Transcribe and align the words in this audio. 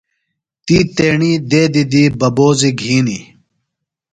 تی 0.65 0.77
تیݨی 0.95 1.31
دیدی 1.49 1.83
دی 1.91 2.03
ببوزیۡ 2.19 2.75
گِھنی۔ 2.79 3.19